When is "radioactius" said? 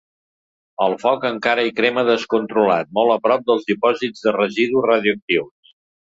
4.93-5.75